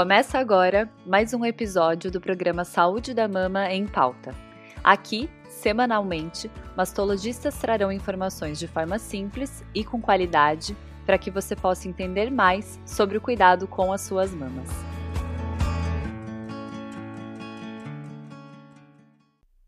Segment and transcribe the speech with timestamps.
[0.00, 4.34] Começa agora mais um episódio do programa Saúde da Mama em Pauta.
[4.82, 10.74] Aqui, semanalmente, mastologistas trarão informações de forma simples e com qualidade
[11.04, 14.70] para que você possa entender mais sobre o cuidado com as suas mamas.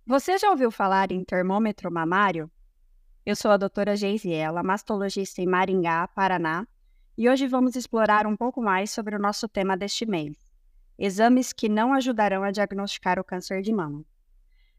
[0.06, 2.50] Você já ouviu falar em termômetro mamário?
[3.26, 6.66] Eu sou a doutora Geisiela, mastologista em Maringá, Paraná,
[7.16, 10.36] e hoje vamos explorar um pouco mais sobre o nosso tema deste mês:
[10.98, 14.04] exames que não ajudarão a diagnosticar o câncer de mama.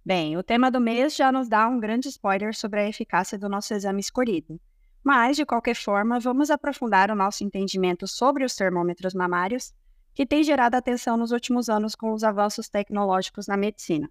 [0.06, 3.48] Bem, o tema do mês já nos dá um grande spoiler sobre a eficácia do
[3.48, 4.60] nosso exame escolhido.
[5.04, 9.74] Mas, de qualquer forma, vamos aprofundar o nosso entendimento sobre os termômetros mamários,
[10.14, 14.10] que tem gerado atenção nos últimos anos com os avanços tecnológicos na medicina.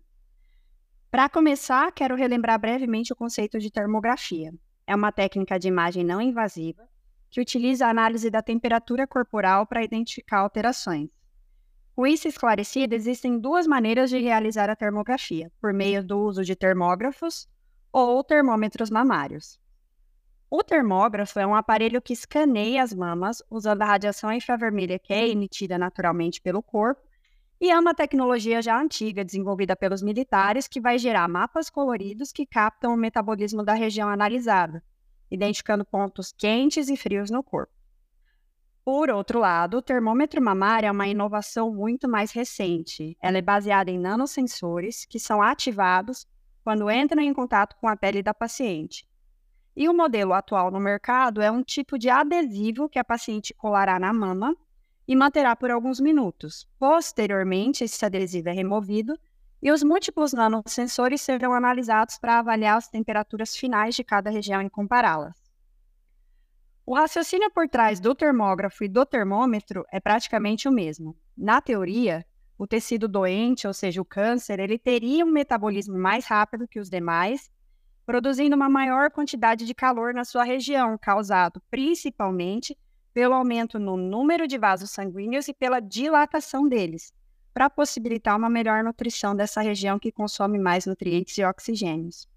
[1.10, 4.52] Para começar, quero relembrar brevemente o conceito de termografia.
[4.86, 6.91] É uma técnica de imagem não invasiva
[7.32, 11.08] que utiliza a análise da temperatura corporal para identificar alterações.
[11.96, 16.54] Com isso esclarecido, existem duas maneiras de realizar a termografia, por meio do uso de
[16.54, 17.48] termógrafos
[17.90, 19.58] ou termômetros mamários.
[20.50, 25.26] O termógrafo é um aparelho que escaneia as mamas usando a radiação infravermelha que é
[25.26, 27.00] emitida naturalmente pelo corpo
[27.58, 32.44] e é uma tecnologia já antiga, desenvolvida pelos militares, que vai gerar mapas coloridos que
[32.44, 34.82] captam o metabolismo da região analisada,
[35.32, 37.72] identificando pontos quentes e frios no corpo.
[38.84, 43.16] Por outro lado, o termômetro mamário é uma inovação muito mais recente.
[43.22, 46.26] Ela é baseada em nanosensores que são ativados
[46.64, 49.06] quando entram em contato com a pele da paciente.
[49.74, 53.98] E o modelo atual no mercado é um tipo de adesivo que a paciente colará
[53.98, 54.54] na mama
[55.06, 56.68] e manterá por alguns minutos.
[56.78, 59.18] Posteriormente, esse adesivo é removido
[59.62, 64.68] e os múltiplos nanosensores serão analisados para avaliar as temperaturas finais de cada região e
[64.68, 65.40] compará-las.
[66.84, 71.16] O raciocínio por trás do termógrafo e do termômetro é praticamente o mesmo.
[71.36, 72.26] Na teoria,
[72.58, 76.90] o tecido doente, ou seja, o câncer, ele teria um metabolismo mais rápido que os
[76.90, 77.48] demais,
[78.04, 82.76] produzindo uma maior quantidade de calor na sua região, causado principalmente
[83.14, 87.12] pelo aumento no número de vasos sanguíneos e pela dilatação deles,
[87.52, 92.28] para possibilitar uma melhor nutrição dessa região que consome mais nutrientes e oxigênios.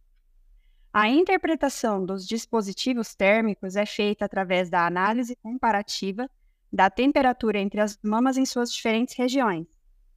[0.94, 6.30] A interpretação dos dispositivos térmicos é feita através da análise comparativa
[6.72, 9.66] da temperatura entre as mamas em suas diferentes regiões,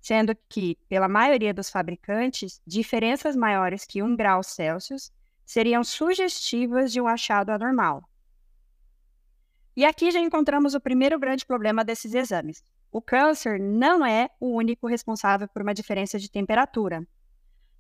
[0.01, 5.13] sendo que, pela maioria dos fabricantes, diferenças maiores que 1 grau Celsius
[5.45, 8.09] seriam sugestivas de um achado anormal.
[9.77, 12.63] E aqui já encontramos o primeiro grande problema desses exames.
[12.91, 17.07] O câncer não é o único responsável por uma diferença de temperatura.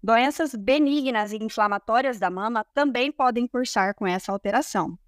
[0.02, 4.98] Doenças benignas e inflamatórias da mama também podem cursar com essa alteração.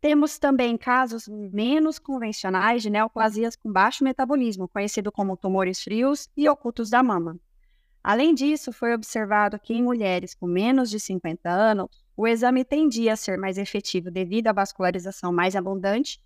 [0.00, 6.48] Temos também casos menos convencionais de neoplasias com baixo metabolismo, conhecido como tumores frios e
[6.48, 7.38] ocultos da mama.
[8.04, 13.12] Além disso, foi observado que em mulheres com menos de 50 anos, o exame tendia
[13.12, 16.20] a ser mais efetivo devido à vascularização mais abundante,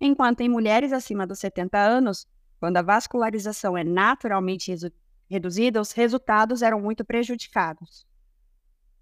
[0.00, 2.26] enquanto em mulheres acima dos 70 anos,
[2.58, 4.72] quando a vascularização é naturalmente
[5.28, 8.06] reduzida, os resultados eram muito prejudicados.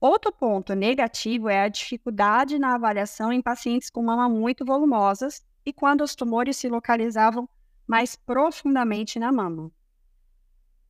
[0.01, 5.73] Outro ponto negativo é a dificuldade na avaliação em pacientes com mama muito volumosas e
[5.73, 7.49] quando os tumores se localizavam
[7.87, 9.73] mais profundamente na mama.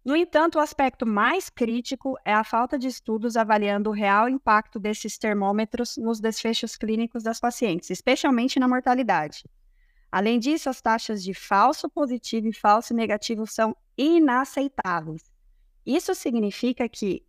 [0.04, 4.78] No entanto, o aspecto mais crítico é a falta de estudos avaliando o real impacto
[4.78, 9.44] desses termômetros nos desfechos clínicos das pacientes, especialmente na mortalidade.
[10.10, 15.22] Além disso, as taxas de falso positivo e falso negativo são inaceitáveis.
[15.84, 17.26] Isso significa que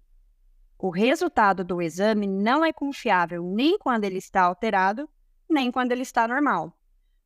[0.78, 5.10] o resultado do exame não é confiável nem quando ele está alterado,
[5.50, 6.74] nem quando ele está normal.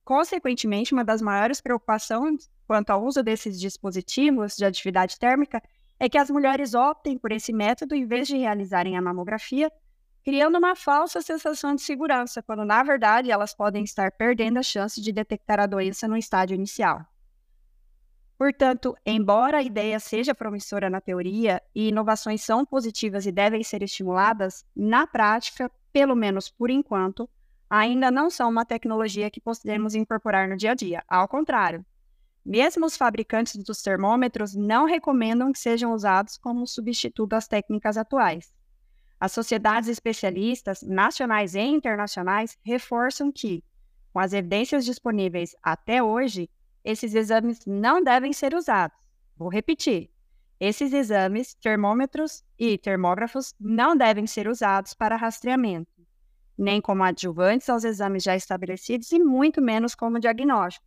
[0.04, 5.62] Consequentemente, uma das maiores preocupações quanto ao uso desses dispositivos de atividade térmica
[6.00, 9.72] é que as mulheres optem por esse método em vez de realizarem a mamografia,
[10.24, 15.02] criando uma falsa sensação de segurança, quando na verdade elas podem estar perdendo a chance
[15.02, 17.06] de detectar a doença no estágio inicial.
[18.38, 23.84] Portanto, embora a ideia seja promissora na teoria e inovações são positivas e devem ser
[23.84, 27.30] estimuladas, na prática, pelo menos por enquanto,
[27.70, 31.04] ainda não são uma tecnologia que podemos incorporar no dia a dia.
[31.08, 31.86] Ao contrário,
[32.46, 38.54] mesmo os fabricantes dos termômetros não recomendam que sejam usados como substituto às técnicas atuais.
[39.24, 43.64] As sociedades especialistas, nacionais e internacionais, reforçam que,
[44.12, 46.50] com as evidências disponíveis até hoje,
[46.84, 48.98] esses exames não devem ser usados.
[49.38, 50.10] Vou repetir:
[50.60, 56.06] esses exames, termômetros e termógrafos, não devem ser usados para rastreamento,
[56.58, 60.86] nem como adjuvantes aos exames já estabelecidos e muito menos como diagnóstico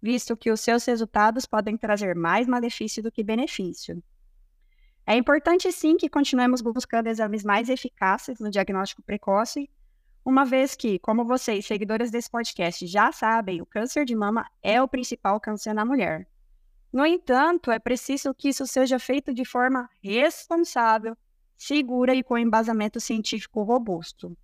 [0.00, 4.02] visto que os seus resultados podem trazer mais malefício do que benefício.
[5.06, 9.68] É importante sim que continuemos buscando exames mais eficazes no diagnóstico precoce,
[10.24, 14.80] uma vez que, como vocês, seguidores desse podcast, já sabem, o câncer de mama é
[14.80, 16.26] o principal câncer na mulher.
[16.90, 21.14] No entanto, é preciso que isso seja feito de forma responsável,
[21.54, 24.34] segura e com embasamento científico robusto.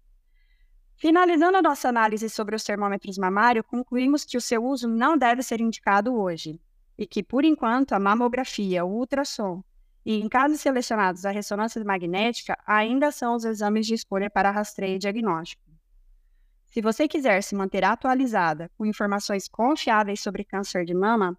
[0.95, 5.43] Finalizando a nossa análise sobre os termômetros mamários, concluímos que o seu uso não deve
[5.43, 6.61] ser indicado hoje
[6.99, 9.63] e que, por enquanto, a mamografia, o ultrassom
[10.05, 14.97] e, em casos selecionados, a ressonância magnética ainda são os exames de escolha para rastreio
[14.97, 15.63] e diagnóstico.
[16.67, 21.37] Se você quiser se manter atualizada com informações confiáveis sobre câncer de mama,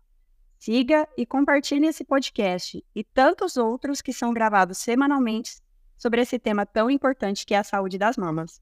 [0.60, 5.60] siga e compartilhe esse podcast e tantos outros que são gravados semanalmente
[5.98, 8.62] sobre esse tema tão importante que é a saúde das mamas.